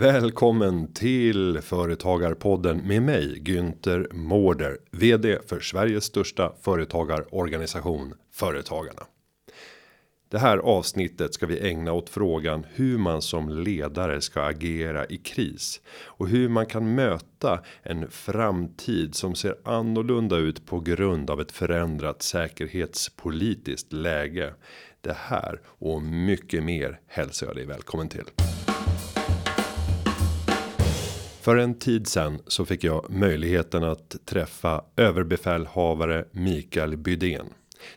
[0.00, 9.02] Välkommen till Företagarpodden med mig Günther Mårder, VD för Sveriges största företagarorganisation Företagarna.
[10.30, 15.16] Det här avsnittet ska vi ägna åt frågan hur man som ledare ska agera i
[15.16, 21.40] kris och hur man kan möta en framtid som ser annorlunda ut på grund av
[21.40, 24.54] ett förändrat säkerhetspolitiskt läge.
[25.00, 28.24] Det här och mycket mer hälsar jag dig välkommen till.
[31.42, 37.46] För en tid sedan så fick jag möjligheten att träffa överbefälhavare Mikael Bydén.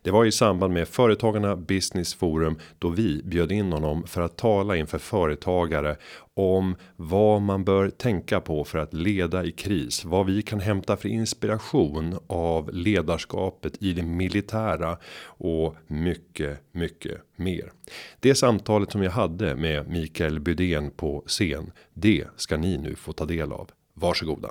[0.01, 4.37] Det var i samband med Företagarna Business Forum då vi bjöd in honom för att
[4.37, 5.95] tala inför företagare
[6.33, 10.97] om vad man bör tänka på för att leda i kris, vad vi kan hämta
[10.97, 17.71] för inspiration av ledarskapet i det militära och mycket, mycket mer.
[18.19, 23.13] Det samtalet som jag hade med Mikael Bydén på scen, det ska ni nu få
[23.13, 23.69] ta del av.
[23.93, 24.49] Varsågoda.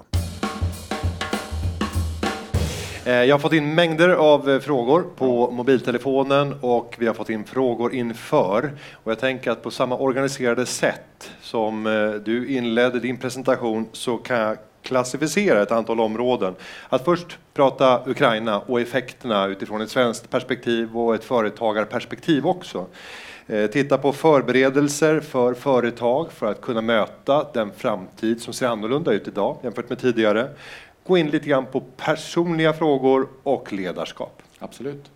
[3.07, 7.31] Eh, jag har fått in mängder av eh, frågor på mobiltelefonen och vi har fått
[7.31, 8.73] in frågor inför.
[8.93, 14.17] Och jag tänker att på samma organiserade sätt som eh, du inledde din presentation så
[14.17, 16.55] kan jag klassificera ett antal områden.
[16.89, 22.87] Att först prata Ukraina och effekterna utifrån ett svenskt perspektiv och ett företagarperspektiv också.
[23.73, 29.29] Titta på förberedelser för företag för att kunna möta den framtid som ser annorlunda ut
[29.29, 30.49] idag jämfört med tidigare
[31.05, 34.43] gå in lite grann på personliga frågor och ledarskap.
[34.59, 35.11] Absolut.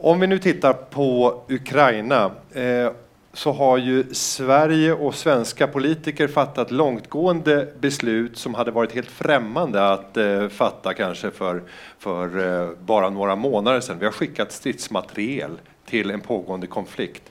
[0.00, 2.92] Om vi nu tittar på Ukraina eh,
[3.32, 9.88] så har ju Sverige och svenska politiker fattat långtgående beslut som hade varit helt främmande
[9.92, 11.62] att eh, fatta kanske för,
[11.98, 13.98] för eh, bara några månader sedan.
[13.98, 17.22] Vi har skickat stridsmateriel till en pågående konflikt.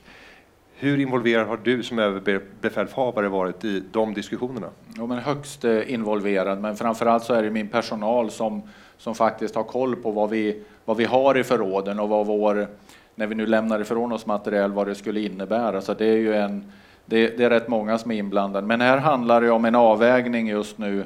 [0.77, 4.69] Hur involverad har du som överbefälhavare varit i de diskussionerna?
[4.97, 8.61] Ja, men högst eh, involverad, men framförallt så är det min personal som,
[8.97, 12.67] som faktiskt har koll på vad vi, vad vi har i förråden och vad vår,
[13.15, 15.81] när vi nu lämnar ifrån oss material, vad det skulle innebära.
[15.81, 16.71] Så det är ju en,
[17.05, 18.67] det, det är rätt många som är inblandade.
[18.67, 21.05] Men här handlar det om en avvägning just nu,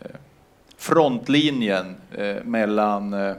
[0.00, 0.10] eh,
[0.76, 3.34] frontlinjen eh, mellan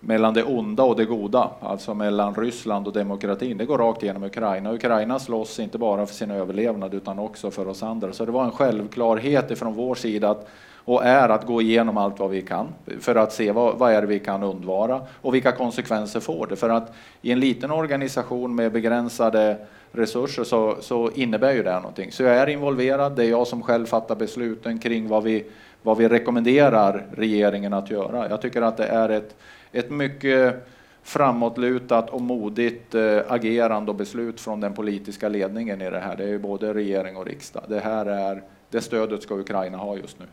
[0.00, 3.58] mellan det onda och det goda, alltså mellan Ryssland och demokratin.
[3.58, 4.72] Det går rakt igenom Ukraina.
[4.72, 8.12] Ukraina slåss inte bara för sin överlevnad utan också för oss andra.
[8.12, 10.48] Så det var en självklarhet från vår sida att,
[10.84, 12.66] och är att gå igenom allt vad vi kan
[13.00, 16.56] för att se vad, vad är det vi kan undvara och vilka konsekvenser får det.
[16.56, 16.92] För att
[17.22, 19.56] i en liten organisation med begränsade
[19.92, 22.12] resurser så, så innebär ju det här någonting.
[22.12, 25.44] Så jag är involverad, det är jag som själv fattar besluten kring vad vi,
[25.82, 28.28] vad vi rekommenderar regeringen att göra.
[28.28, 29.36] Jag tycker att det är ett
[29.72, 30.68] ett mycket
[31.02, 36.16] framåtlutat och modigt eh, agerande och beslut från den politiska ledningen i det här.
[36.16, 37.62] Det är ju både regering och riksdag.
[37.68, 40.26] Det här är det stödet ska Ukraina ha just nu.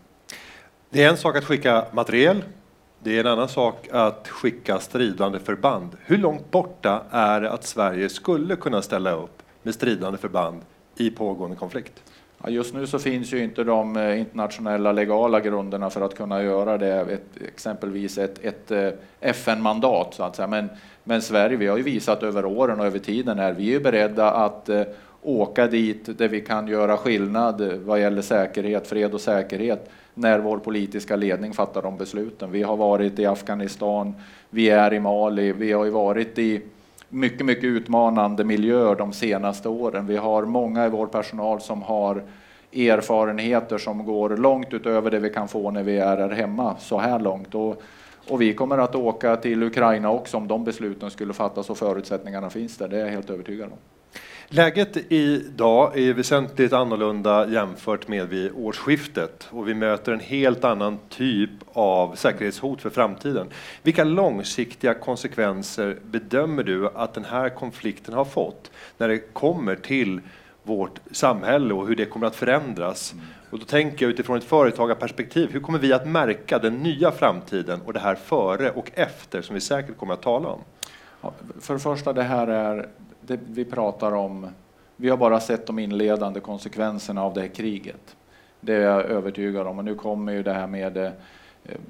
[0.89, 2.43] Det är en sak att skicka materiel.
[2.99, 5.97] Det är en annan sak att skicka stridande förband.
[6.05, 10.61] Hur långt borta är det att Sverige skulle kunna ställa upp med stridande förband
[10.97, 12.03] i pågående konflikt?
[12.45, 16.43] Ja, just nu så finns ju inte de eh, internationella legala grunderna för att kunna
[16.43, 18.89] göra det, ett, exempelvis ett, ett eh,
[19.19, 20.47] FN-mandat så att säga.
[20.47, 20.69] Men,
[21.03, 24.31] men Sverige, vi har ju visat över åren och över tiden här, vi är beredda
[24.31, 24.81] att eh,
[25.21, 30.57] åka dit där vi kan göra skillnad vad gäller säkerhet, fred och säkerhet när vår
[30.57, 32.51] politiska ledning fattar de besluten.
[32.51, 34.13] Vi har varit i Afghanistan,
[34.49, 36.61] vi är i Mali, vi har ju varit i
[37.09, 40.07] mycket, mycket utmanande miljöer de senaste åren.
[40.07, 42.23] Vi har många i vår personal som har
[42.73, 46.99] erfarenheter som går långt utöver det vi kan få när vi är här hemma så
[46.99, 47.55] här långt.
[47.55, 47.81] Och,
[48.29, 52.49] och vi kommer att åka till Ukraina också om de besluten skulle fattas och förutsättningarna
[52.49, 53.77] finns där, det är jag helt övertygad om.
[54.47, 60.99] Läget idag är väsentligt annorlunda jämfört med vid årsskiftet och vi möter en helt annan
[61.09, 63.47] typ av säkerhetshot för framtiden.
[63.83, 70.21] Vilka långsiktiga konsekvenser bedömer du att den här konflikten har fått när det kommer till
[70.63, 73.13] vårt samhälle och hur det kommer att förändras?
[73.13, 73.25] Mm.
[73.49, 77.81] Och då tänker jag utifrån ett företagarperspektiv, hur kommer vi att märka den nya framtiden
[77.85, 80.59] och det här före och efter som vi säkert kommer att tala om?
[81.61, 82.87] för det första, det här är
[83.27, 84.47] det vi pratar om,
[84.95, 88.15] vi har bara sett de inledande konsekvenserna av det här kriget.
[88.61, 89.77] Det är jag övertygad om.
[89.77, 91.11] Och nu kommer ju det här med eh,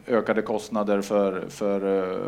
[0.08, 2.20] ökade kostnader för, för eh,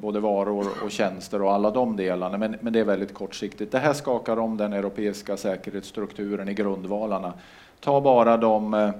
[0.00, 2.38] både varor och tjänster och alla de delarna.
[2.38, 3.72] Men, men det är väldigt kortsiktigt.
[3.72, 7.32] Det här skakar om den europeiska säkerhetsstrukturen i grundvalarna.
[7.80, 8.90] Ta bara de eh,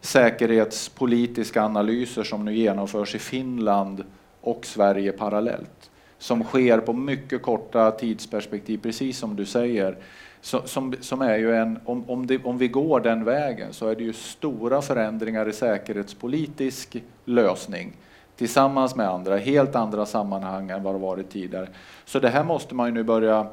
[0.00, 4.04] säkerhetspolitiska analyser som nu genomförs i Finland
[4.40, 5.83] och Sverige parallellt
[6.24, 9.96] som sker på mycket korta tidsperspektiv, precis som du säger.
[10.40, 13.94] Som, som är ju en, om, om, det, om vi går den vägen så är
[13.94, 17.92] det ju stora förändringar i säkerhetspolitisk lösning
[18.36, 21.68] tillsammans med andra, helt andra sammanhang än vad det varit tidigare.
[22.04, 23.46] Så det här måste man ju nu börja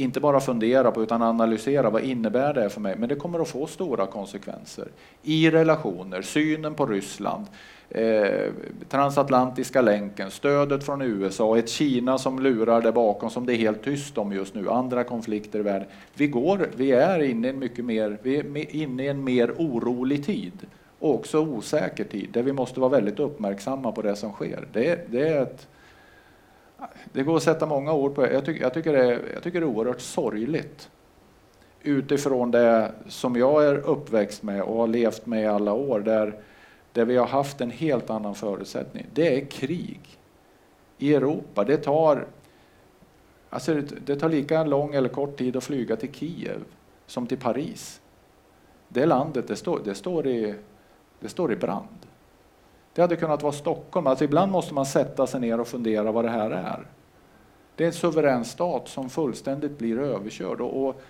[0.00, 2.96] inte bara fundera på utan analysera vad innebär det för mig?
[2.98, 4.88] Men det kommer att få stora konsekvenser
[5.22, 7.46] i relationer, synen på Ryssland,
[7.88, 8.52] eh,
[8.88, 13.84] transatlantiska länken, stödet från USA, ett Kina som lurar där bakom som det är helt
[13.84, 15.88] tyst om just nu, andra konflikter i världen.
[16.14, 19.50] Vi, går, vi är inne i en mycket mer, vi är inne i en mer
[19.58, 20.66] orolig tid
[20.98, 24.68] och också osäker tid där vi måste vara väldigt uppmärksamma på det som sker.
[24.72, 25.68] Det, det är ett
[27.12, 28.32] det går att sätta många ord på det.
[28.32, 30.90] Jag tycker, jag tycker, det, är, jag tycker det är oerhört sorgligt
[31.82, 36.34] utifrån det som jag är uppväxt med och har levt med i alla år där,
[36.92, 39.06] där vi har haft en helt annan förutsättning.
[39.14, 40.00] Det är krig
[40.98, 41.64] i Europa.
[41.64, 42.26] Det tar,
[43.50, 46.64] alltså det, det tar lika lång eller kort tid att flyga till Kiev
[47.06, 48.00] som till Paris.
[48.88, 50.54] Det landet det står, det står, i,
[51.20, 52.06] det står i brand.
[53.00, 54.06] Det hade kunnat vara Stockholm.
[54.06, 56.86] Alltså ibland måste man sätta sig ner och fundera vad det här är.
[57.76, 60.60] Det är en suverän stat som fullständigt blir överkörd.
[60.60, 61.00] Och, och,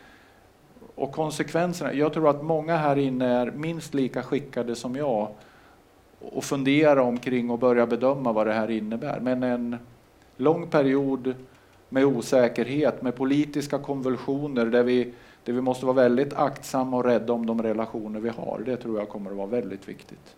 [0.94, 5.28] och konsekvenserna, jag tror att många här inne är minst lika skickade som jag
[6.20, 9.20] och fundera omkring och börja bedöma vad det här innebär.
[9.20, 9.76] Men en
[10.36, 11.34] lång period
[11.88, 15.12] med osäkerhet, med politiska konvulsioner där vi,
[15.44, 18.62] där vi måste vara väldigt aktsamma och rädda om de relationer vi har.
[18.66, 20.36] Det tror jag kommer att vara väldigt viktigt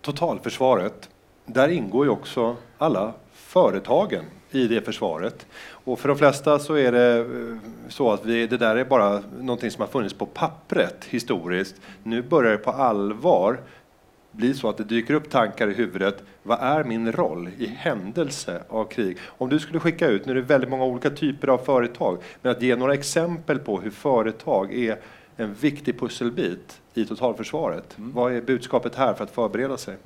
[0.00, 1.08] totalförsvaret,
[1.46, 5.46] där ingår ju också alla företagen i det försvaret.
[5.70, 7.56] Och för de flesta så är det eh,
[7.88, 11.74] så att vi, det där är bara någonting som har funnits på pappret historiskt.
[12.02, 13.60] Nu börjar det på allvar
[14.32, 16.22] bli så att det dyker upp tankar i huvudet.
[16.42, 19.18] Vad är min roll i händelse av krig?
[19.26, 22.52] Om du skulle skicka ut, nu är det väldigt många olika typer av företag, men
[22.52, 24.98] att ge några exempel på hur företag är
[25.40, 27.98] en viktig pusselbit i totalförsvaret.
[27.98, 28.12] Mm.
[28.12, 29.96] Vad är budskapet här för att förbereda sig?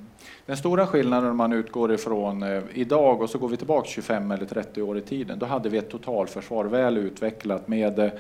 [0.46, 4.30] Den stora skillnaden om man utgår ifrån eh, idag och så går vi tillbaka 25
[4.30, 5.38] eller 30 år i tiden.
[5.38, 8.10] Då hade vi ett totalförsvar väl utvecklat med eh,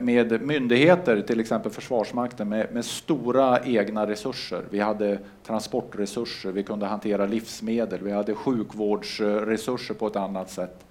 [0.00, 4.62] med myndigheter, till exempel Försvarsmakten, med, med, stora egna resurser.
[4.70, 10.85] Vi hade transportresurser, vi kunde hantera livsmedel, vi hade sjukvårdsresurser på ett annat sätt.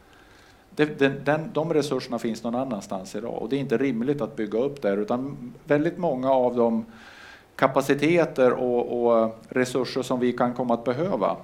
[0.76, 4.36] Det, den, den, de resurserna finns någon annanstans idag och det är inte rimligt att
[4.36, 6.86] bygga upp där utan väldigt många av de
[7.56, 11.38] kapaciteter och, och resurser som vi kan komma att behöva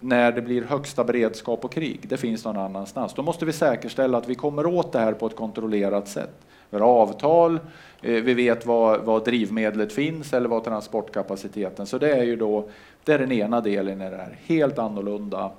[0.00, 3.14] när det blir högsta beredskap och krig, det finns någon annanstans.
[3.14, 6.34] Då måste vi säkerställa att vi kommer åt det här på ett kontrollerat sätt.
[6.70, 7.60] Vi har avtal,
[8.02, 11.86] eh, vi vet var, var drivmedlet finns eller var transportkapaciteten.
[11.86, 12.68] Så det är ju då
[13.04, 14.38] det är den ena delen i det här.
[14.46, 15.50] Helt annorlunda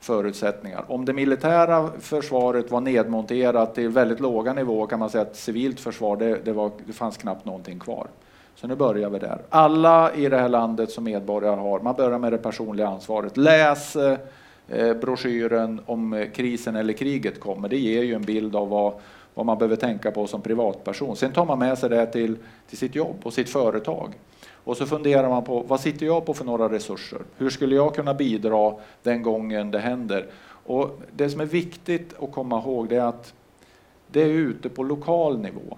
[0.00, 0.84] förutsättningar.
[0.88, 5.80] Om det militära försvaret var nedmonterat till väldigt låga nivåer kan man säga att civilt
[5.80, 8.06] försvar, det, det, var, det fanns knappt någonting kvar.
[8.54, 9.38] Så nu börjar vi där.
[9.48, 13.36] Alla i det här landet som medborgare har, man börjar med det personliga ansvaret.
[13.36, 17.68] Läs eh, broschyren om krisen eller kriget kommer.
[17.68, 18.92] Det ger ju en bild av vad,
[19.34, 21.16] vad man behöver tänka på som privatperson.
[21.16, 22.36] Sen tar man med sig det till,
[22.68, 24.14] till sitt jobb och sitt företag.
[24.64, 27.18] Och så funderar man på vad sitter jag på för några resurser?
[27.36, 30.26] Hur skulle jag kunna bidra den gången det händer?
[30.64, 33.34] Och det som är viktigt att komma ihåg det är att
[34.06, 35.76] det är ute på lokal nivå.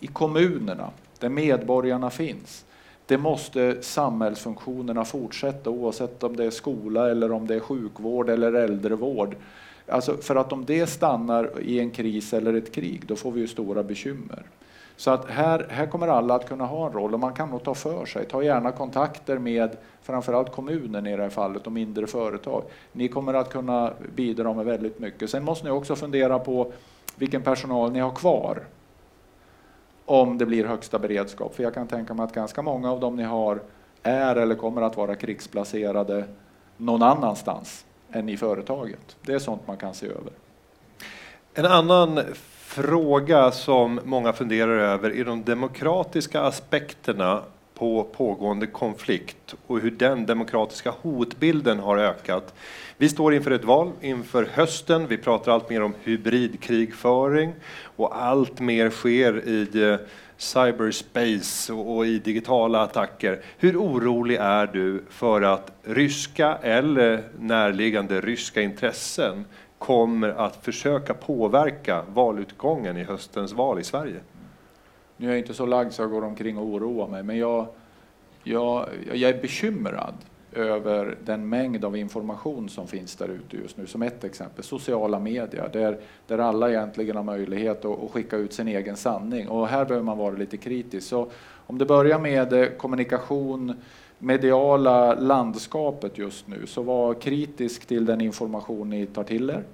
[0.00, 2.64] I kommunerna, där medborgarna finns.
[3.06, 8.52] Det måste samhällsfunktionerna fortsätta oavsett om det är skola eller om det är sjukvård eller
[8.52, 9.36] äldrevård.
[9.88, 13.40] Alltså för att om det stannar i en kris eller ett krig, då får vi
[13.40, 14.42] ju stora bekymmer.
[14.96, 17.62] Så att här, här kommer alla att kunna ha en roll och man kan nog
[17.62, 18.24] ta för sig.
[18.24, 22.62] Ta gärna kontakter med framförallt kommunen i det här fallet och mindre företag.
[22.92, 25.30] Ni kommer att kunna bidra med väldigt mycket.
[25.30, 26.72] Sen måste ni också fundera på
[27.16, 28.62] vilken personal ni har kvar
[30.04, 31.54] om det blir högsta beredskap.
[31.54, 33.60] För jag kan tänka mig att ganska många av dem ni har
[34.02, 36.24] är eller kommer att vara krigsplacerade
[36.76, 39.16] någon annanstans än i företaget.
[39.22, 40.32] Det är sånt man kan se över.
[41.54, 42.20] En annan
[42.74, 47.42] fråga som många funderar över är de demokratiska aspekterna
[47.74, 52.54] på pågående konflikt och hur den demokratiska hotbilden har ökat.
[52.96, 55.06] Vi står inför ett val inför hösten.
[55.06, 57.52] Vi pratar allt mer om hybridkrigföring
[57.96, 59.96] och allt mer sker i eh,
[60.36, 63.40] cyberspace och i digitala attacker.
[63.58, 69.44] Hur orolig är du för att ryska eller närliggande ryska intressen
[69.84, 74.20] kommer att försöka påverka valutgången i höstens val i Sverige?
[75.16, 77.66] Nu är jag inte så lagd så jag går omkring och oroar mig, men jag,
[78.42, 80.14] jag, jag är bekymrad
[80.52, 83.86] över den mängd av information som finns där ute just nu.
[83.86, 88.52] Som ett exempel, sociala medier, där, där alla egentligen har möjlighet att, att skicka ut
[88.52, 89.48] sin egen sanning.
[89.48, 91.08] Och här behöver man vara lite kritisk.
[91.08, 91.30] Så
[91.66, 93.74] om det börjar med eh, kommunikation,
[94.18, 99.64] mediala landskapet just nu, så var kritisk till den information ni tar till er.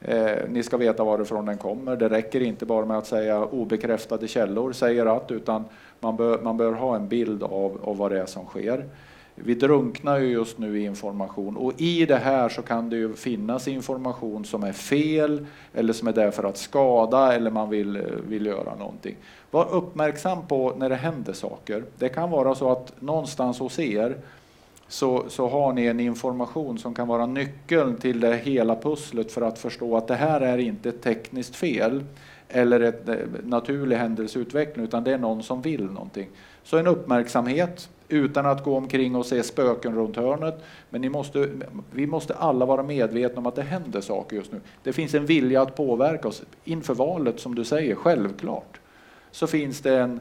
[0.00, 1.96] Eh, ni ska veta varifrån den kommer.
[1.96, 5.64] Det räcker inte bara med att säga obekräftade källor säger att, utan
[6.00, 8.84] man bör, man bör ha en bild av, av vad det är som sker.
[9.34, 13.14] Vi drunknar ju just nu i information och i det här så kan det ju
[13.14, 18.02] finnas information som är fel eller som är där för att skada eller man vill,
[18.28, 19.16] vill göra någonting.
[19.50, 21.84] Var uppmärksam på när det händer saker.
[21.98, 24.16] Det kan vara så att någonstans hos er
[24.88, 29.42] så, så har ni en information som kan vara nyckeln till det hela pusslet för
[29.42, 32.04] att förstå att det här är inte ett tekniskt fel
[32.48, 36.28] eller ett eh, naturlig händelseutveckling utan det är någon som vill någonting.
[36.62, 40.64] Så en uppmärksamhet utan att gå omkring och se spöken runt hörnet.
[40.90, 41.48] Men ni måste,
[41.90, 44.60] vi måste alla vara medvetna om att det händer saker just nu.
[44.82, 46.42] Det finns en vilja att påverka oss.
[46.64, 48.80] Inför valet, som du säger, självklart,
[49.30, 50.20] så finns det en,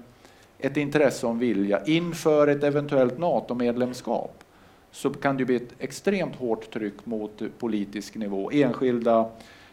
[0.60, 1.86] ett intresse och en vilja.
[1.86, 4.44] Inför ett eventuellt NATO-medlemskap
[4.92, 8.52] så kan det bli ett extremt hårt tryck mot politisk nivå.
[8.52, 9.30] Enskilda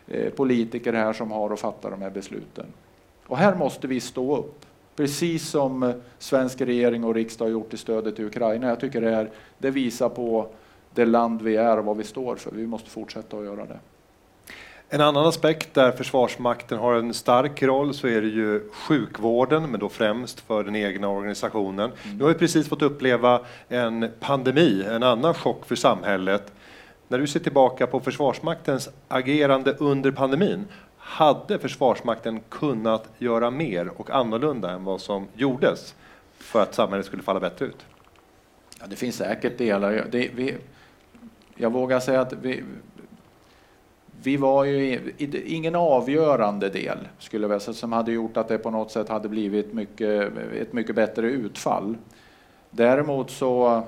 [0.06, 2.66] eh, politiker här som har att fatta de här besluten.
[3.26, 4.66] Och här måste vi stå upp.
[5.00, 8.68] Precis som eh, svensk regering och riksdag har gjort i stödet till Ukraina.
[8.68, 10.48] Jag tycker det, är, det visar på
[10.94, 12.50] det land vi är och vad vi står för.
[12.50, 13.78] Vi måste fortsätta att göra det.
[14.88, 19.80] En annan aspekt där Försvarsmakten har en stark roll så är det ju sjukvården, men
[19.80, 21.92] då främst för den egna organisationen.
[22.04, 22.16] Mm.
[22.16, 26.52] Nu har vi precis fått uppleva en pandemi, en annan chock för samhället.
[27.08, 30.64] När du ser tillbaka på Försvarsmaktens agerande under pandemin,
[31.10, 35.94] hade Försvarsmakten kunnat göra mer och annorlunda än vad som gjordes
[36.38, 37.86] för att samhället skulle falla bättre ut?
[38.80, 40.06] Ja, det finns säkert delar.
[40.10, 40.56] Det, vi,
[41.56, 42.64] jag vågar säga att vi,
[44.22, 44.84] vi var ju
[45.16, 49.08] i, ingen avgörande del skulle jag säga, som hade gjort att det på något sätt
[49.08, 51.96] hade blivit mycket, ett mycket bättre utfall.
[52.70, 53.82] Däremot så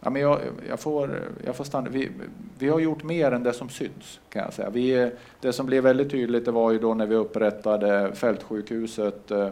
[0.00, 1.90] Ja, men jag, jag, får, jag får stanna.
[1.90, 2.10] Vi,
[2.58, 4.70] vi har gjort mer än det som syns, kan jag säga.
[4.70, 5.10] Vi,
[5.40, 9.48] det som blev väldigt tydligt det var ju då när vi upprättade fältsjukhuset eh,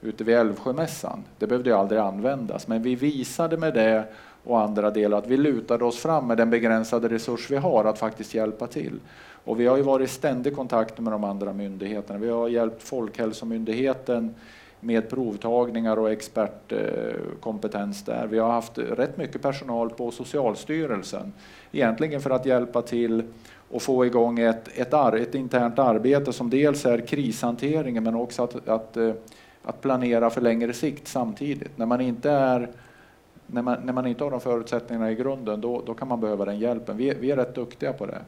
[0.00, 1.24] ute vid Älvsjömässan.
[1.38, 4.04] Det behövde ju aldrig användas, men vi visade med det
[4.44, 7.98] och andra delar att vi lutade oss fram med den begränsade resurs vi har att
[7.98, 9.00] faktiskt hjälpa till.
[9.44, 12.18] Och vi har ju varit i ständig kontakt med de andra myndigheterna.
[12.18, 14.34] Vi har hjälpt Folkhälsomyndigheten
[14.84, 18.26] med provtagningar och expertkompetens där.
[18.26, 21.32] Vi har haft rätt mycket personal på Socialstyrelsen,
[21.72, 23.22] egentligen för att hjälpa till
[23.70, 28.42] och få igång ett, ett, ar, ett internt arbete som dels är krishanteringen men också
[28.42, 29.12] att, att, eh,
[29.62, 31.78] att planera för längre sikt samtidigt.
[31.78, 32.68] När man inte, är,
[33.46, 36.44] när man, när man inte har de förutsättningarna i grunden, då, då kan man behöva
[36.44, 36.96] den hjälpen.
[36.96, 38.20] Vi, vi är rätt duktiga på det.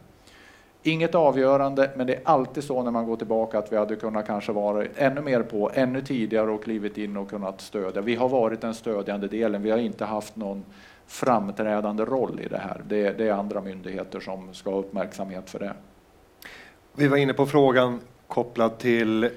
[0.86, 4.26] Inget avgörande, men det är alltid så när man går tillbaka att vi hade kunnat
[4.26, 8.02] kanske vara ännu mer på, ännu tidigare och klivit in och kunnat stödja.
[8.02, 10.64] Vi har varit den stödjande delen, vi har inte haft någon
[11.06, 12.82] framträdande roll i det här.
[12.88, 15.72] Det, det är andra myndigheter som ska ha uppmärksamhet för det.
[16.92, 19.30] Vi var inne på frågan kopplad till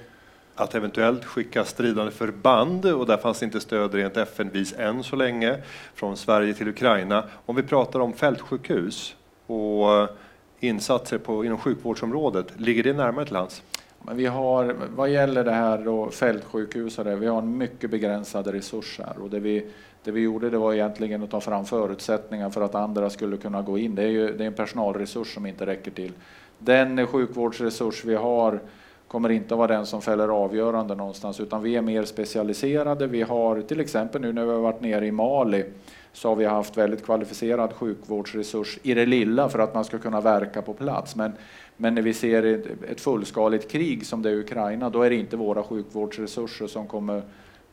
[0.56, 5.58] att eventuellt skicka stridande förband och där fanns inte stöd rent FN-vis än så länge
[5.94, 7.24] från Sverige till Ukraina.
[7.46, 9.16] Om vi pratar om fältsjukhus
[9.48, 10.10] och
[10.60, 13.64] insatser på, inom sjukvårdsområdet, ligger det närmare till hands?
[14.02, 17.90] Men vi har, vad gäller det här då, fältsjukhus, och det, vi har en mycket
[17.90, 19.24] begränsade resurs här.
[19.24, 19.66] Och det, vi,
[20.04, 23.62] det vi gjorde det var egentligen att ta fram förutsättningar för att andra skulle kunna
[23.62, 23.96] gå in.
[23.96, 26.12] Det är ju det är en personalresurs som inte räcker till.
[26.58, 28.60] Den sjukvårdsresurs vi har
[29.08, 33.08] kommer inte att vara den som fäller avgörande någonstans, utan vi är mer specialiserade.
[33.08, 35.66] Vi har till exempel nu när vi har varit nere i Mali
[36.14, 40.22] så har vi haft väldigt kvalificerad sjukvårdsresurs i det lilla för att man ska kunna
[40.22, 41.16] verka på plats.
[41.16, 41.32] Men,
[41.78, 42.44] men när vi ser
[42.90, 46.88] ett, fullskaligt krig som det är i Ukraina, då är det inte våra sjukvårdsresurser som
[46.88, 47.22] kommer,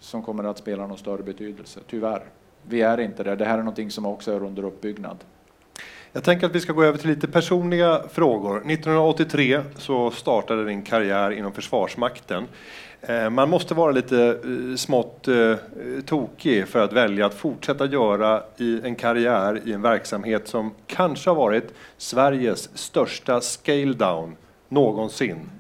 [0.01, 2.23] som kommer att spela någon större betydelse, tyvärr.
[2.63, 3.37] Vi är inte det.
[3.37, 5.17] Det här är någonting som också är under uppbyggnad.
[6.13, 8.57] Jag tänker att vi ska gå över till lite personliga frågor.
[8.57, 12.47] 1983 så startade din karriär inom Försvarsmakten.
[13.09, 15.57] Eh, man måste vara lite eh, smått eh,
[16.07, 21.31] tokig för att välja att fortsätta göra i en karriär i en verksamhet som kanske
[21.31, 24.37] har varit Sveriges största scale down
[24.69, 25.51] någonsin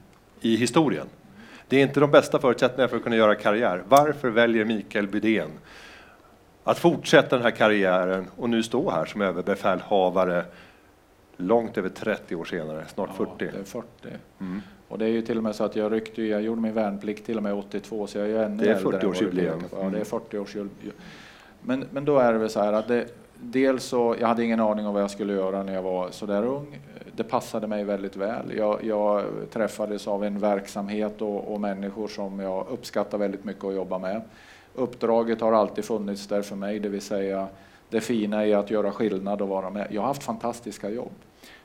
[0.40, 1.06] i historien.
[1.68, 3.82] Det är inte de bästa förutsättningarna för att kunna göra karriär.
[3.88, 5.50] Varför väljer Mikael Bydén
[6.64, 10.44] att fortsätta den här karriären och nu stå här som överbefälhavare
[11.36, 13.30] långt över 30 år senare, snart 40?
[13.38, 13.86] Ja, det är 40.
[14.40, 14.62] Mm.
[14.88, 17.26] Och det är ju till och med så att jag ryckte, jag gjorde min värnplikt
[17.26, 19.62] till och med 82 så jag är ju ännu Det är 40-årsjubileum.
[19.80, 20.56] Ja, det är 40 års
[21.60, 23.06] Men, men då är det väl så här att det,
[23.40, 26.26] dels så, jag hade ingen aning om vad jag skulle göra när jag var så
[26.26, 26.78] där ung.
[27.16, 28.56] Det passade mig väldigt väl.
[28.56, 33.74] Jag, jag träffades av en verksamhet och, och, människor som jag uppskattar väldigt mycket att
[33.74, 34.20] jobba med.
[34.74, 37.46] Uppdraget har alltid funnits där för mig, det vill säga
[37.90, 39.86] det fina i att göra skillnad och vara med.
[39.90, 41.12] Jag har haft fantastiska jobb.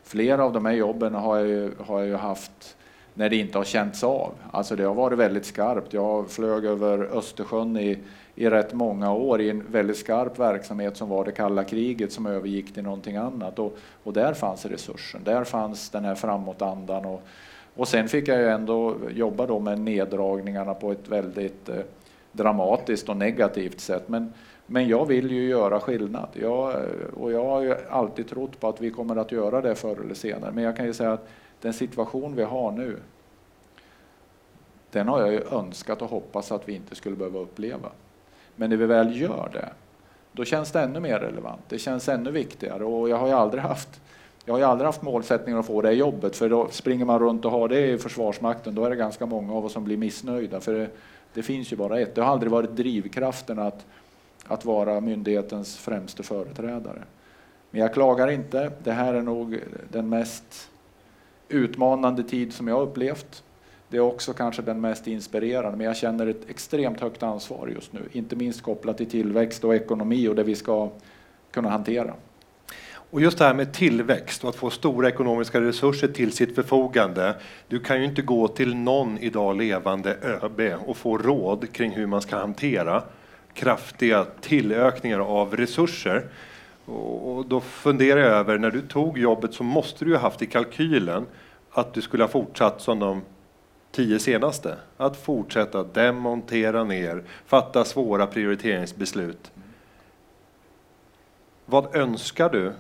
[0.03, 2.77] Flera av de här jobben har jag ju, har jag ju haft
[3.13, 4.33] när det inte har känts av.
[4.51, 5.93] Alltså det har varit väldigt skarpt.
[5.93, 7.97] Jag flög över Östersjön i,
[8.35, 12.25] i rätt många år i en väldigt skarp verksamhet som var det kalla kriget som
[12.25, 13.59] övergick till någonting annat.
[13.59, 17.05] Och, och där fanns resursen, där fanns den här framåtandan.
[17.05, 17.23] Och,
[17.75, 21.75] och sen fick jag ju ändå jobba då med neddragningarna på ett väldigt eh,
[22.31, 24.09] dramatiskt och negativt sätt.
[24.09, 24.33] Men,
[24.65, 26.27] men jag vill ju göra skillnad.
[26.33, 26.75] Jag,
[27.13, 30.15] och jag har ju alltid trott på att vi kommer att göra det förr eller
[30.15, 30.51] senare.
[30.51, 31.27] Men jag kan ju säga att
[31.61, 32.97] den situation vi har nu,
[34.91, 37.89] den har jag ju önskat och hoppats att vi inte skulle behöva uppleva.
[38.55, 39.69] Men när vi väl gör det,
[40.31, 41.61] då känns det ännu mer relevant.
[41.67, 44.01] Det känns ännu viktigare och jag har ju aldrig haft
[44.45, 47.45] jag har ju aldrig haft målsättningen att få det jobbet, för då springer man runt
[47.45, 50.59] och har det i Försvarsmakten, då är det ganska många av oss som blir missnöjda,
[50.59, 50.87] för det,
[51.33, 52.15] det finns ju bara ett.
[52.15, 53.85] Det har aldrig varit drivkraften att,
[54.47, 57.03] att vara myndighetens främste företrädare.
[57.71, 58.71] Men jag klagar inte.
[58.83, 60.70] Det här är nog den mest
[61.51, 63.43] utmanande tid som jag upplevt.
[63.89, 67.93] Det är också kanske den mest inspirerande, men jag känner ett extremt högt ansvar just
[67.93, 70.89] nu, inte minst kopplat till tillväxt och ekonomi och det vi ska
[71.51, 72.13] kunna hantera.
[73.11, 77.35] Och just det här med tillväxt och att få stora ekonomiska resurser till sitt förfogande.
[77.67, 82.07] Du kan ju inte gå till någon idag levande ÖB och få råd kring hur
[82.07, 83.03] man ska hantera
[83.53, 86.29] kraftiga tillökningar av resurser.
[86.91, 90.45] Och då funderar jag över, när du tog jobbet så måste du ju haft i
[90.45, 91.25] kalkylen
[91.71, 93.21] att du skulle ha fortsatt som de
[93.91, 94.77] tio senaste.
[94.97, 99.51] Att fortsätta demontera ner, fatta svåra prioriteringsbeslut.
[101.65, 102.73] Vad önskar du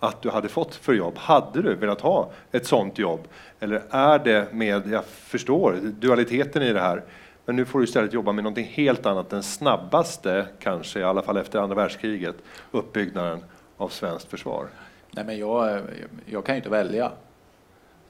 [0.00, 1.14] att du hade fått för jobb?
[1.16, 3.28] Hade du velat ha ett sånt jobb?
[3.60, 7.02] Eller är det med, jag förstår dualiteten i det här,
[7.44, 11.22] men nu får du istället jobba med någonting helt annat, den snabbaste, kanske i alla
[11.22, 12.36] fall efter andra världskriget,
[12.70, 13.44] uppbyggnaden
[13.76, 14.66] av svenskt försvar?
[15.10, 15.80] Nej, men jag,
[16.26, 17.12] jag kan ju inte välja.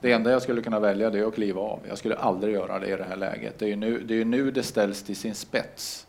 [0.01, 1.81] Det enda jag skulle kunna välja det är att kliva av.
[1.89, 3.59] Jag skulle aldrig göra det i det här läget.
[3.59, 6.07] Det är ju nu det, är nu det ställs till sin spets.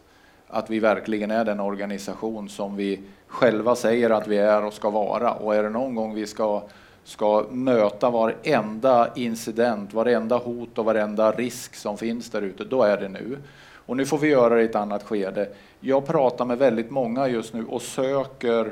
[0.47, 4.89] Att vi verkligen är den organisation som vi själva säger att vi är och ska
[4.89, 5.33] vara.
[5.33, 6.63] Och är det någon gång vi ska,
[7.11, 12.97] ska möta varenda incident, varenda hot och varenda risk som finns där ute, då är
[12.97, 13.37] det nu.
[13.85, 15.49] Och nu får vi göra det i ett annat skede.
[15.79, 18.71] Jag pratar med väldigt många just nu och söker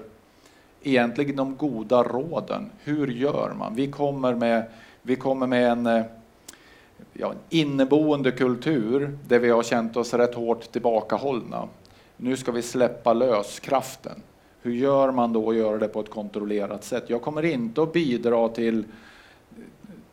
[0.84, 2.70] egentligen de goda råden.
[2.84, 3.76] Hur gör man?
[3.76, 4.64] Vi kommer med
[5.02, 6.04] vi kommer med en eh,
[7.14, 11.68] ja, inneboende kultur där vi har känt oss rätt hårt tillbakahållna.
[12.18, 14.22] Nu ska vi släppa lös kraften.
[14.62, 17.04] Hur gör man då och göra det på ett kontrollerat sätt?
[17.08, 18.84] Jag kommer inte att bidra till,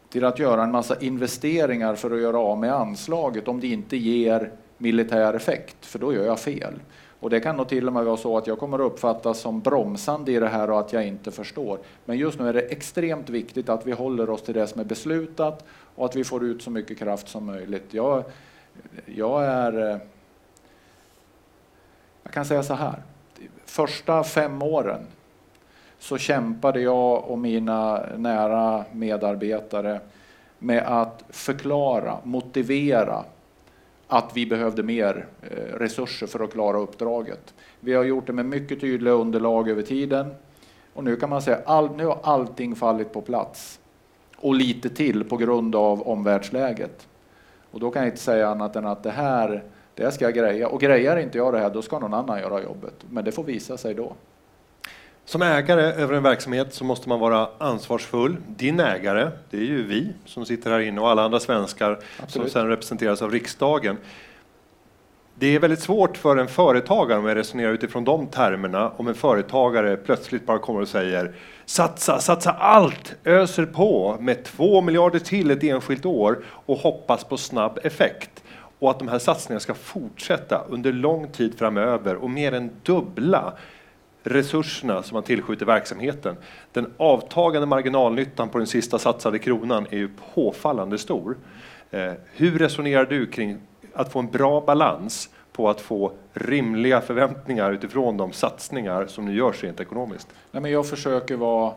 [0.09, 3.97] till att göra en massa investeringar för att göra av med anslaget om det inte
[3.97, 6.75] ger militär effekt, för då gör jag fel.
[7.21, 9.61] Och det kan nog till och med vara så att jag kommer att uppfattas som
[9.61, 11.79] bromsande i det här och att jag inte förstår.
[12.05, 14.85] Men just nu är det extremt viktigt att vi håller oss till det som är
[14.85, 17.87] beslutat och att vi får ut så mycket kraft som möjligt.
[17.91, 18.25] Jag,
[19.07, 19.91] jag är...
[19.91, 19.99] Eh,
[22.23, 23.03] jag kan säga så här.
[23.67, 25.07] Första fem åren
[25.99, 30.01] så kämpade jag och mina nära medarbetare
[30.59, 33.25] med att förklara, motivera
[34.09, 37.55] att vi behövde mer eh, resurser för att klara uppdraget.
[37.81, 40.35] Vi har gjort det med mycket tydliga underlag över tiden
[40.95, 43.81] och nu kan man säga att nu har allting fallit på plats
[44.37, 47.09] och lite till på grund av omvärldsläget.
[47.71, 49.63] Och då kan jag inte säga annat än att det här,
[49.97, 50.69] det ska jag greja.
[50.69, 52.95] Och grejar inte jag det här, då ska någon annan göra jobbet.
[53.11, 54.13] Men det får visa sig då.
[55.25, 58.37] Som ägare över en verksamhet så måste man vara ansvarsfull.
[58.47, 62.31] Din ägare, det är ju vi som sitter här inne och alla andra svenskar Absolut.
[62.31, 63.97] som sedan representeras av riksdagen.
[65.35, 69.15] Det är väldigt svårt för en företagare, om jag resonerar utifrån de termerna, om en
[69.15, 75.51] företagare plötsligt bara kommer och säger satsa, satsa allt, öser på med två miljarder till
[75.51, 78.43] ett enskilt år och hoppas på snabb effekt.
[78.79, 83.53] Och att de här satsningarna ska fortsätta under lång tid framöver och mer än dubbla
[84.23, 86.37] resurserna som man tillskjuter verksamheten.
[86.73, 91.37] Den avtagande marginalnyttan på den sista satsade kronan är ju påfallande stor.
[91.91, 93.59] Eh, hur resonerar du kring
[93.95, 99.35] att få en bra balans på att få rimliga förväntningar utifrån de satsningar som nu
[99.35, 100.29] görs rent ekonomiskt?
[100.51, 101.73] Nej, men jag försöker vara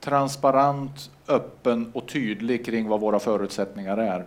[0.00, 4.24] transparent, öppen och tydlig kring vad våra förutsättningar är.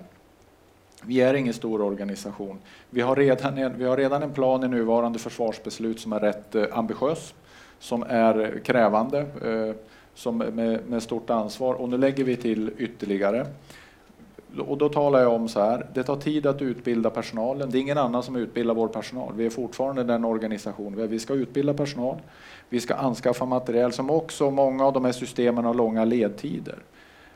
[1.04, 2.60] Vi är ingen stor organisation.
[2.90, 6.56] Vi har redan en, vi har redan en plan i nuvarande försvarsbeslut som är rätt
[6.56, 7.34] eh, ambitiös,
[7.80, 9.76] som är krävande, eh,
[10.16, 13.46] som med, med stort ansvar och nu lägger vi till ytterligare.
[14.68, 17.70] Och då talar jag om så här, det tar tid att utbilda personalen.
[17.70, 19.34] Det är ingen annan som utbildar vår personal.
[19.36, 22.18] Vi är fortfarande den organisation vi ska utbilda personal.
[22.70, 26.76] Vi ska anskaffa material som också, många av de här systemen har långa ledtider.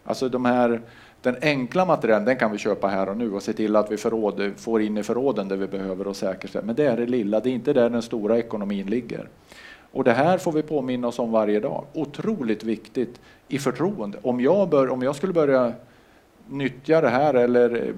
[0.04, 0.82] Alltså de här,
[1.22, 3.98] den enkla materialen den kan vi köpa här och nu och se till att vi
[3.98, 6.66] förråd, får in i förråden det vi behöver och säkerställa.
[6.66, 9.28] Men det är det lilla, det är inte där den stora ekonomin ligger.
[9.92, 11.86] Och det här får vi påminna oss om varje dag.
[11.94, 14.18] Otroligt viktigt i förtroende.
[14.22, 15.74] Om jag, bör, om jag skulle börja
[16.50, 17.96] nyttja det här eller eh,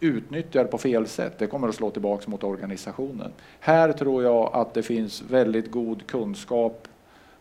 [0.00, 3.32] utnyttja det på fel sätt, det kommer att slå tillbaka mot organisationen.
[3.60, 6.88] Här tror jag att det finns väldigt god kunskap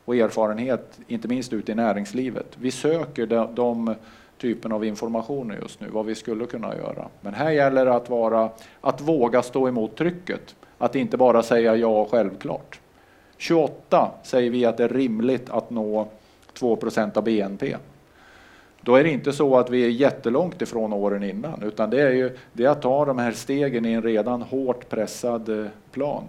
[0.05, 2.57] och erfarenhet, inte minst ute i näringslivet.
[2.59, 3.95] Vi söker de, de
[4.41, 7.07] typen av information just nu, vad vi skulle kunna göra.
[7.21, 8.49] Men här gäller det att, vara,
[8.81, 12.79] att våga stå emot trycket, att inte bara säga ja självklart.
[13.37, 16.07] 28 säger vi att det är rimligt att nå
[16.59, 17.75] 2% av BNP.
[18.81, 22.11] Då är det inte så att vi är jättelångt ifrån åren innan, utan det är
[22.11, 26.23] ju det är att ta de här stegen i en redan hårt pressad eh, plan.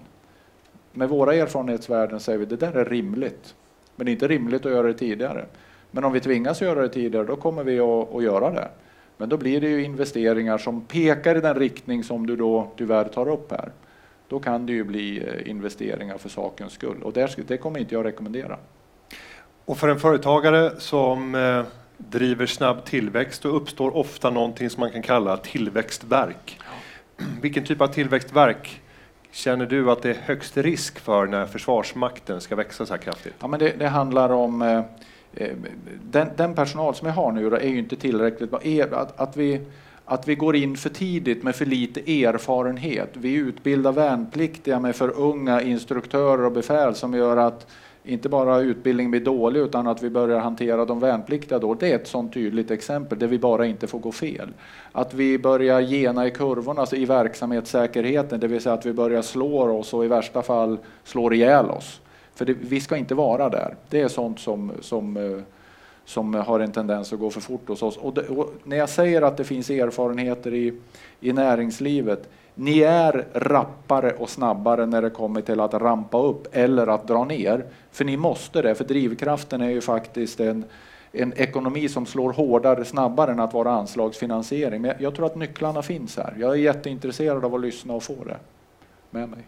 [0.92, 3.54] Med våra erfarenhetsvärden säger vi att det där är rimligt,
[3.96, 5.46] men det är inte rimligt att göra det tidigare.
[5.94, 8.68] Men om vi tvingas göra det tidigare, då kommer vi att, att göra det.
[9.16, 13.04] Men då blir det ju investeringar som pekar i den riktning som du då tyvärr
[13.04, 13.72] tar upp här.
[14.28, 17.12] Då kan det ju bli eh, investeringar för sakens skull och
[17.46, 18.58] det kommer inte jag rekommendera.
[19.64, 21.64] Och för en företagare som eh,
[21.96, 26.60] driver snabb tillväxt och uppstår ofta någonting som man kan kalla tillväxtverk.
[27.42, 28.82] Vilken typ av tillväxtverk
[29.30, 33.34] känner du att det är högst risk för när Försvarsmakten ska växa så här kraftigt?
[33.40, 34.82] Ja, men det, det handlar om eh
[35.34, 35.56] Eh,
[36.10, 38.54] den, den, personal som jag har nu är ju inte tillräckligt.
[38.92, 39.60] Att, att, vi,
[40.04, 43.10] att vi går in för tidigt med för lite erfarenhet.
[43.12, 47.66] Vi utbildar värnpliktiga med för unga instruktörer och befäl som gör att
[48.04, 51.74] inte bara utbildningen blir dålig utan att vi börjar hantera de värnpliktiga då.
[51.74, 54.48] Det är ett sådant tydligt exempel där vi bara inte får gå fel.
[54.92, 59.22] Att vi börjar gena i kurvorna alltså i verksamhetssäkerheten, det vill säga att vi börjar
[59.22, 62.00] slå oss och i värsta fall slår ihjäl oss.
[62.34, 63.76] För det, vi ska inte vara där.
[63.88, 65.42] Det är sånt som, som, eh,
[66.04, 67.96] som har en tendens att gå för fort hos oss.
[67.96, 70.72] Och, det, och när jag säger att det finns erfarenheter i,
[71.20, 76.86] i näringslivet ni är rappare och snabbare när det kommer till att rampa upp eller
[76.86, 77.64] att dra ner.
[77.90, 80.64] För ni måste det, för drivkraften är ju faktiskt en,
[81.12, 84.82] en ekonomi som slår hårdare snabbare än att vara anslagsfinansiering.
[84.82, 86.36] Men jag tror att nycklarna finns här.
[86.38, 88.36] Jag är jätteintresserad av att lyssna och få det
[89.10, 89.46] med mig.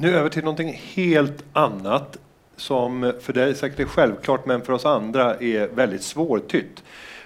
[0.00, 2.18] Nu över till någonting helt annat
[2.56, 6.82] som för dig säkert är självklart men för oss andra är väldigt svårtytt.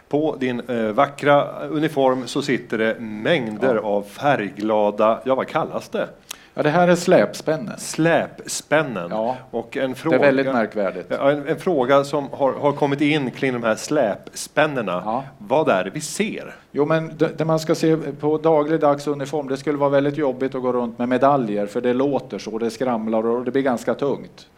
[0.09, 3.81] På din eh, vackra uniform så sitter det mängder ja.
[3.81, 6.09] av färgglada, ja vad kallas det?
[6.57, 7.79] Ja, det här är släpspännen.
[7.79, 9.11] Släpspännen.
[9.11, 11.13] Ja, och en fråga, det är väldigt märkvärdigt.
[11.13, 15.03] En, en fråga som har, har, kommit in kring de här släpspännena.
[15.05, 15.25] Ja.
[15.39, 16.55] Vad är det vi ser?
[16.73, 20.55] Jo, men det, det man ska se på dagligdags uniform, det skulle vara väldigt jobbigt
[20.55, 23.95] att gå runt med medaljer, för det låter så, det skramlar och det blir ganska
[23.95, 24.49] tungt.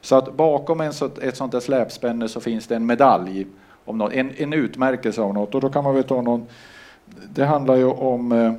[0.00, 3.46] Så att bakom en så, ett sånt där släpspänne så finns det en medalj
[3.84, 5.54] om något, en, en utmärkelse av något.
[5.54, 6.46] Och då kan man väl ta någon,
[7.34, 8.52] det handlar ju om eh,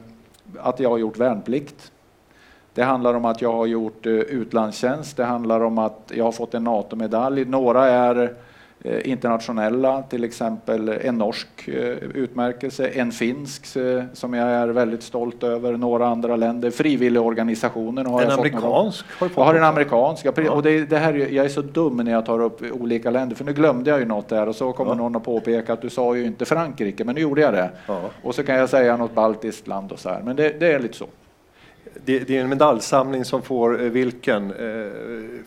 [0.59, 1.92] att jag har gjort värnplikt.
[2.73, 5.17] Det handlar om att jag har gjort eh, utlandstjänst.
[5.17, 7.45] Det handlar om att jag har fått en NATO-medalj.
[7.45, 8.35] Några är
[8.85, 11.73] Eh, internationella, till exempel en norsk eh,
[12.13, 13.65] utmärkelse, en finsk
[14.13, 19.05] som jag är väldigt stolt över, några andra länder, frivilligorganisationer har en jag amerikansk?
[19.05, 22.25] Fått jag har en amerikansk, och det, det, här, jag är så dum när jag
[22.25, 24.97] tar upp olika länder, för nu glömde jag ju något där och så kommer ja.
[24.97, 27.69] någon att påpeka att du sa ju inte Frankrike, men nu gjorde jag det.
[27.87, 27.99] Ja.
[28.23, 30.79] Och så kan jag säga något baltiskt land och så här, men det, det är
[30.79, 31.05] lite så
[32.05, 34.91] det, det, är en medaljsamling som får eh, vilken eh,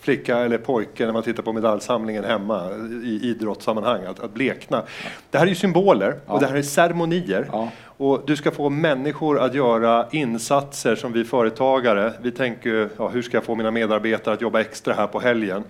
[0.01, 2.71] flicka eller pojke när man tittar på medaljsamlingen hemma
[3.05, 4.83] i idrottssammanhang att, att blekna.
[5.31, 6.33] Det här är ju symboler ja.
[6.33, 7.49] och det här är ceremonier.
[7.53, 7.71] Ja.
[7.99, 13.23] Och du ska få människor att göra insatser som vi företagare, vi tänker ja, hur
[13.23, 15.65] ska jag få mina medarbetare att jobba extra här på helgen?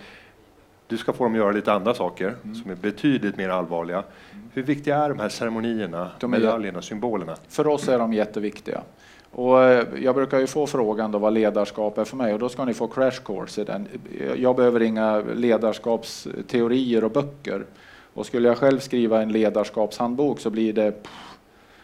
[0.89, 2.55] Du ska få dem att göra lite andra saker mm.
[2.55, 3.97] som är betydligt mer allvarliga.
[4.33, 4.51] Mm.
[4.55, 7.37] Hur viktiga är de här ceremonierna, de medaljerna, symbolerna?
[7.49, 8.83] För oss är de jätteviktiga.
[9.31, 12.49] Och eh, jag brukar ju få frågan då vad ledarskap är för mig och då
[12.49, 13.89] ska ni få crash course i den.
[14.37, 17.65] Jag behöver inga ledarskapsteorier och böcker.
[18.15, 21.39] Och skulle jag själv skriva en ledarskapshandbok så blir det pff,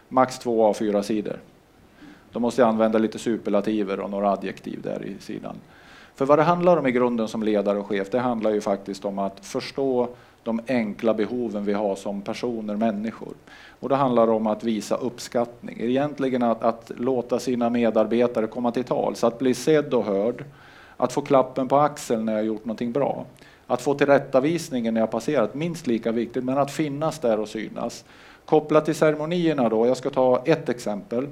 [0.09, 1.39] max två av fyra sidor.
[2.33, 5.57] Då måste jag använda lite superlativer och några adjektiv där i sidan.
[6.15, 9.05] För vad det handlar om i grunden som ledare och chef, det handlar ju faktiskt
[9.05, 10.09] om att förstå
[10.45, 13.35] de enkla behoven vi har som personer, människor.
[13.81, 18.85] Och det handlar om att visa uppskattning, egentligen att, att låta sina medarbetare komma till
[18.85, 20.45] tals, att bli sedd och hörd,
[20.97, 23.27] att få klappen på axeln när jag gjort någonting bra.
[23.67, 28.05] Att få tillrättavisningen när jag passerat, minst lika viktigt, men att finnas där och synas.
[28.45, 31.29] Kopplat till ceremonierna då, jag ska ta ett exempel.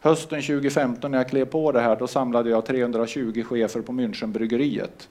[0.00, 5.08] Hösten 2015 när jag klev på det här, då samlade jag 320 chefer på Münchenbryggeriet.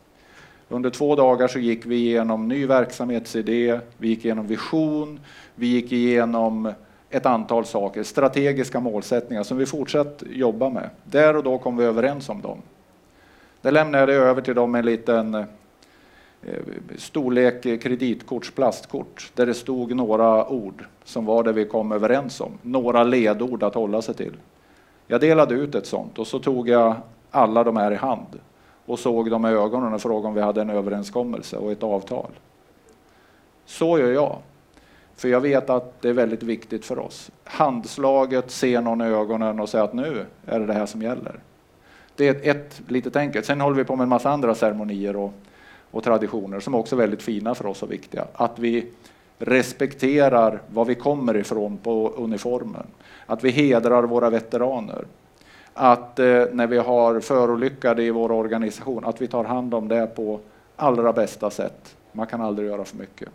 [0.69, 5.19] Under två dagar så gick vi igenom ny verksamhetsidé, vi gick igenom vision,
[5.56, 6.73] vi gick igenom
[7.10, 10.89] ett antal saker, strategiska målsättningar som vi fortsatt jobba med.
[11.04, 12.58] Där och då kom vi överens om dem.
[13.62, 15.43] Det lämnade jag över till dem en liten eh,
[16.97, 22.58] storlek kreditkorts plastkort där det stod några ord som var det vi kom överens om.
[22.62, 24.34] Några ledord att hålla sig till.
[25.08, 26.95] Jag delade ut ett sånt och så tog jag
[27.32, 28.39] alla de här i hand
[28.86, 32.32] och såg dem i ögonen och frågade om vi hade en överenskommelse och ett avtal.
[33.65, 34.38] Så gör jag.
[35.15, 37.32] För jag vet att det är väldigt viktigt för oss.
[37.43, 41.39] Handslaget, se någon i ögonen och säga att nu är det det här som gäller.
[42.15, 43.45] Det är ett litet enkelt.
[43.45, 45.34] Sen håller vi på med en massa andra ceremonier och,
[45.91, 48.28] och traditioner som också är väldigt fina för oss och viktiga.
[48.34, 48.91] Att vi
[49.38, 52.88] respekterar var vi kommer ifrån på uniformen.
[53.26, 55.06] Att vi hedrar våra veteraner.
[55.77, 60.07] Att eh, när vi har förolyckade i vår organisation, att vi tar hand om det
[60.07, 60.39] på
[60.75, 61.95] allra bästa sätt.
[62.11, 63.29] Man kan aldrig göra för mycket.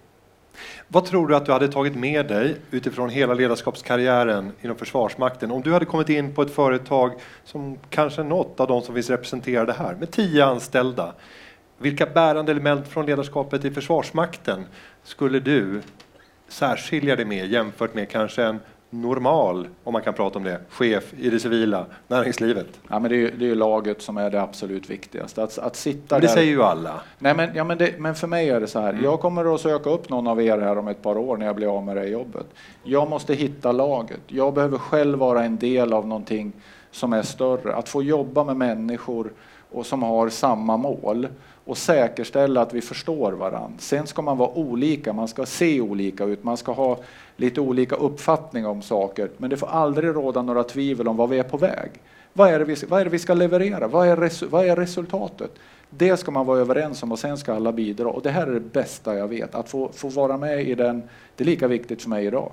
[0.89, 5.63] Vad tror du att du hade tagit med dig utifrån hela ledarskapskarriären inom Försvarsmakten om
[5.63, 7.13] du hade kommit in på ett företag
[7.45, 11.13] som kanske något av de som finns representerade här med tio anställda?
[11.79, 14.65] Vilka bärande element från ledarskapet i Försvarsmakten
[15.03, 15.81] skulle du
[16.49, 21.15] särskilja dig med jämfört med kanske en normal, om man kan prata om det, chef
[21.19, 22.81] i det civila näringslivet?
[22.89, 25.43] Ja, men det, är, det är laget som är det absolut viktigaste.
[25.43, 26.35] Att, att sitta men det där...
[26.35, 27.01] säger ju alla.
[27.19, 28.91] Nej, men, ja, men, det, men för mig är det så här.
[28.93, 29.05] Mm.
[29.05, 31.57] Jag kommer att söka upp någon av er här om ett par år när jag
[31.57, 32.47] blir av med det jobbet.
[32.83, 34.21] Jag måste hitta laget.
[34.27, 36.53] Jag behöver själv vara en del av någonting
[36.91, 37.75] som är större.
[37.75, 39.33] Att få jobba med människor
[39.73, 41.29] och som har samma mål
[41.65, 43.79] och säkerställa att vi förstår varandra.
[43.79, 46.99] Sen ska man vara olika, man ska se olika ut, man ska ha
[47.37, 51.39] lite olika uppfattning om saker, men det får aldrig råda några tvivel om var vi
[51.39, 51.91] är på väg.
[52.33, 53.89] Vad är det vi, vad är det vi ska leverera?
[53.89, 55.51] Vad är, res, vad är resultatet?
[55.91, 58.09] Det ska man vara överens om och sen ska alla bidra.
[58.09, 61.03] Och det här är det bästa jag vet, att få, få vara med i den.
[61.37, 62.53] Det är lika viktigt för mig idag.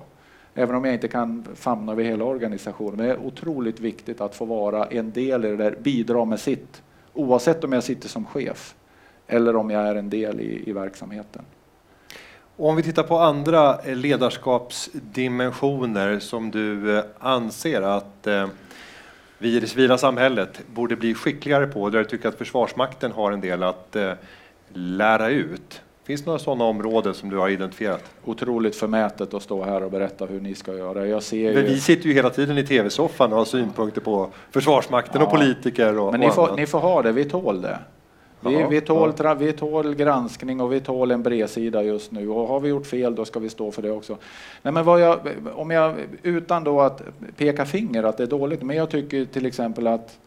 [0.54, 2.96] Även om jag inte kan famna över hela organisationen.
[2.96, 6.40] Men det är otroligt viktigt att få vara en del i det där, bidra med
[6.40, 6.82] sitt.
[7.14, 8.74] Oavsett om jag sitter som chef
[9.26, 11.42] eller om jag är en del i, i verksamheten.
[12.56, 18.48] Om vi tittar på andra eh, ledarskapsdimensioner som du eh, anser att eh,
[19.38, 23.32] vi i det civila samhället borde bli skickligare på, där du tycker att Försvarsmakten har
[23.32, 23.96] en del att
[24.72, 25.82] lära ut.
[26.08, 28.04] Finns det några sådana områden som du har identifierat?
[28.24, 31.06] Otroligt förmätet att stå här och berätta hur ni ska göra.
[31.06, 31.68] Jag ser Men ju...
[31.68, 35.26] vi sitter ju hela tiden i tv-soffan och har synpunkter på Försvarsmakten Ja.
[35.26, 37.78] och politiker och, Men ni får, ni får ha det, vi tål det.
[38.40, 39.34] Vi, vi, tål, ja.
[39.34, 42.28] vi tål granskning och vi tål en bredsida just nu.
[42.28, 44.16] Och har vi gjort fel då ska vi stå för det också.
[44.62, 45.20] Nej, men jag,
[45.54, 47.02] om jag, utan då att
[47.36, 50.18] peka finger att det är dåligt, men jag tycker till exempel att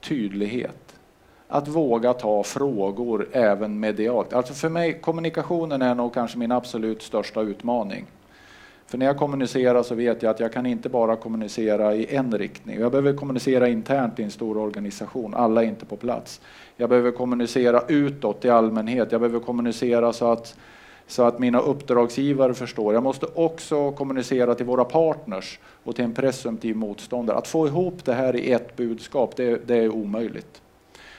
[0.00, 0.85] tydlighet.
[1.48, 4.32] Att våga ta frågor även medialt.
[4.32, 8.06] Alltså för mig, kommunikationen är nog kanske min absolut största utmaning.
[8.86, 12.38] För när jag kommunicerar så vet jag att jag kan inte bara kommunicera i en
[12.38, 12.80] riktning.
[12.80, 15.34] Jag behöver kommunicera internt i en stor organisation.
[15.34, 16.40] Alla är inte på plats.
[16.76, 19.12] Jag behöver kommunicera utåt i allmänhet.
[19.12, 20.56] Jag behöver kommunicera så att,
[21.06, 22.94] så att mina uppdragsgivare förstår.
[22.94, 27.38] Jag måste också kommunicera till våra partners och till en presumtiv motståndare.
[27.38, 30.62] Att få ihop det här i ett budskap, det, det är omöjligt.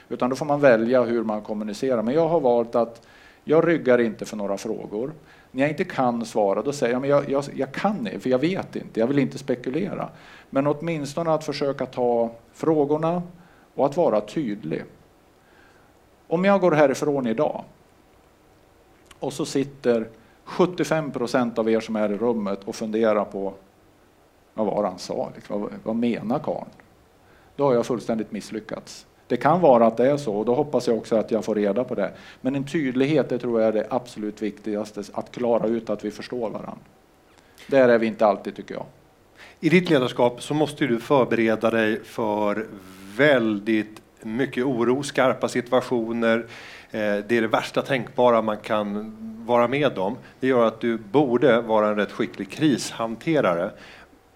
[0.10, 2.02] Utan då får man välja hur man kommunicerar.
[2.02, 3.08] Men jag har valt att
[3.43, 5.13] jag ryggar inte för några frågor.
[5.52, 8.30] När jag inte kan svara, då säger jag men jag, jag, jag kan inte, för
[8.30, 10.10] jag vet inte, jag vill inte spekulera.
[10.50, 13.24] Men åtminstone att försöka ta frågorna
[13.76, 14.84] och att vara tydlig.
[16.28, 17.63] Om jag går härifrån idag
[19.20, 20.08] och så sitter
[20.43, 23.54] 75 procent av er som är i rummet och funderar på
[24.54, 25.62] vad var det han sa, liksom.
[25.62, 26.70] vad, vad menar karln?
[27.56, 29.06] Då har jag fullständigt misslyckats.
[29.27, 31.55] Det kan vara att det är så och då hoppas jag också att jag får
[31.55, 32.11] reda på det.
[32.41, 36.11] Men en tydlighet, det tror jag är det absolut viktigaste, att klara ut att vi
[36.11, 36.77] förstår varandra.
[37.67, 38.85] Där är vi inte alltid tycker jag.
[39.59, 42.67] I ditt ledarskap så måste du förbereda dig för
[43.17, 46.37] väldigt mycket oro, skarpa situationer.
[46.91, 50.17] Eh, det är det värsta tänkbara man kan vara med om.
[50.39, 53.71] Det gör att du borde vara en rätt skicklig krishanterare.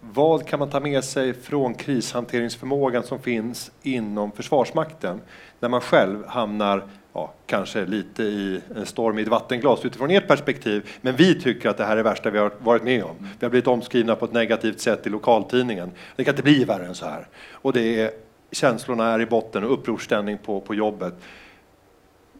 [0.01, 5.21] Vad kan man ta med sig från krishanteringsförmågan som finns inom Försvarsmakten
[5.59, 6.83] när man själv hamnar
[7.13, 10.89] ja, kanske lite i en storm i ett vattenglas utifrån ert perspektiv.
[11.01, 13.15] Men vi tycker att det här är det värsta vi har varit med om.
[13.39, 15.91] Vi har blivit omskrivna på ett negativt sätt i lokaltidningen.
[16.15, 17.27] Det kan inte bli värre än så här.
[17.51, 18.11] Och det är,
[18.51, 21.13] känslorna är i botten och upprorsstämning på, på jobbet.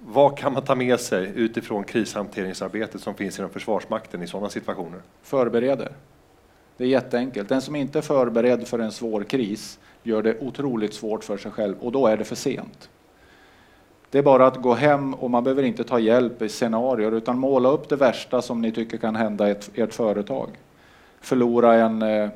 [0.06, 5.00] Vad kan man ta med sig utifrån krishanteringsarbetet som finns inom Försvarsmakten i sådana situationer?
[5.24, 5.92] Förbereder.
[6.78, 7.50] Det är jätteenkelt.
[7.50, 11.52] Den som inte är förberedd för en svår kris gör det otroligt svårt för sig
[11.52, 12.90] själv och då är det för sent.
[14.10, 17.40] Det är bara att gå hem och man behöver inte ta hjälp i scenarier utan
[17.40, 20.50] måla upp det värsta som ni tycker kan hända ert, ert företag.
[21.22, 22.30] Förlora en, eh,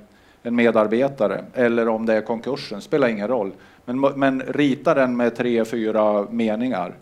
[0.43, 3.51] en medarbetare eller om det är konkursen, spelar ingen roll.
[3.85, 6.93] Men, men rita den med tre, fyra meningar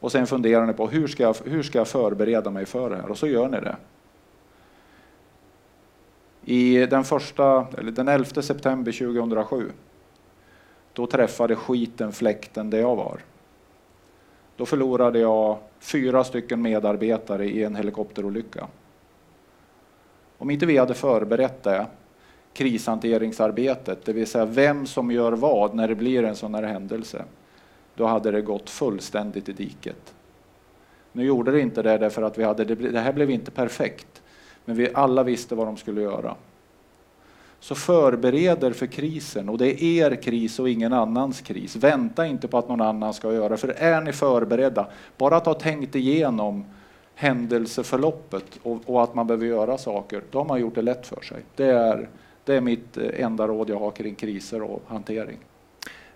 [0.00, 2.96] och sen funderar ni på hur ska, jag, hur ska jag förbereda mig för det
[2.96, 3.76] här och så gör ni det.
[6.50, 9.72] I den, första, eller den 11 september 2007
[10.92, 13.20] då träffade skiten fläkten där jag var.
[14.56, 18.66] Då förlorade jag fyra stycken medarbetare i en helikopterolycka.
[20.38, 21.86] Om inte vi hade förberett det,
[22.52, 27.24] krishanteringsarbetet, det vill säga vem som gör vad när det blir en sån här händelse,
[27.94, 30.14] då hade det gått fullständigt i diket.
[31.12, 34.17] Nu gjorde det inte det därför att vi hade, det här blev inte perfekt,
[34.68, 36.34] men vi alla visste vad de skulle göra.
[37.60, 41.76] Så förbereder för krisen och det är er kris och ingen annans kris.
[41.76, 45.54] Vänta inte på att någon annan ska göra, för är ni förberedda, bara att ha
[45.54, 46.64] tänkt igenom
[47.14, 51.20] händelseförloppet och, och att man behöver göra saker, då har man gjort det lätt för
[51.20, 51.42] sig.
[51.56, 52.08] Det är,
[52.44, 55.38] det är mitt eh, enda råd jag har kring kriser och hantering.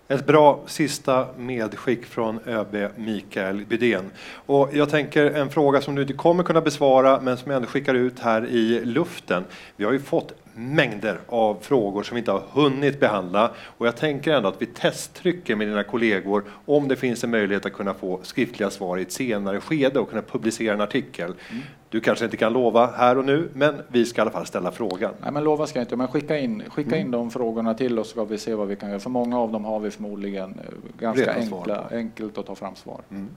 [0.07, 4.11] Ett bra sista medskick från ÖB Mikael Bydén.
[4.45, 7.67] Och jag tänker en fråga som du inte kommer kunna besvara men som jag ändå
[7.67, 9.43] skickar ut här i luften.
[9.75, 13.97] Vi har ju fått mängder av frågor som vi inte har hunnit behandla och jag
[13.97, 17.93] tänker ändå att vi testtrycker med dina kollegor om det finns en möjlighet att kunna
[17.93, 21.33] få skriftliga svar i ett senare skede och kunna publicera en artikel.
[21.51, 21.63] Mm.
[21.89, 24.71] Du kanske inte kan lova här och nu, men vi ska i alla fall ställa
[24.71, 25.13] frågan.
[25.21, 27.05] Nej, men lova ska jag inte, men skicka in, skicka mm.
[27.05, 28.99] in de frågorna till oss så ska vi se vad vi kan göra.
[28.99, 33.01] För många av dem har vi förmodligen eh, ganska enkla, enkelt att ta fram svar.
[33.11, 33.29] Mm.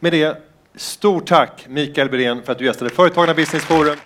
[0.00, 0.42] Med det,
[0.74, 3.96] stort tack Mikael Berén för att du gästade Företagarna Business Forum.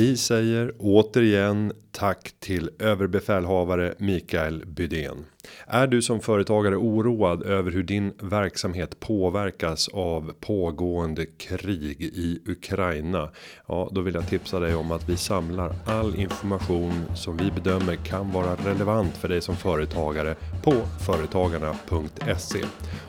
[0.00, 5.24] Vi säger återigen tack till överbefälhavare Mikael Bydén.
[5.66, 13.30] Är du som företagare oroad över hur din verksamhet påverkas av pågående krig i Ukraina?
[13.68, 17.96] Ja, då vill jag tipsa dig om att vi samlar all information som vi bedömer
[17.96, 20.72] kan vara relevant för dig som företagare på
[21.06, 22.64] företagarna.se.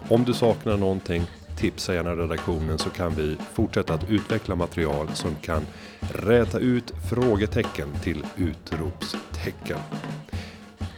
[0.10, 1.24] Om du saknar någonting
[1.62, 5.62] tipsa gärna redaktionen så kan vi fortsätta att utveckla material som kan
[6.00, 9.80] räta ut frågetecken till utropstecken.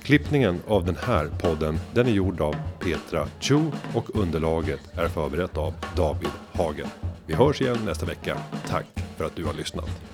[0.04, 3.60] Klippningen av den här podden den är gjord av Petra Chu
[3.94, 6.88] och underlaget är förberett av David Hagen.
[7.26, 8.38] Vi hörs igen nästa vecka.
[8.68, 8.86] Tack
[9.18, 10.13] för att du har lyssnat.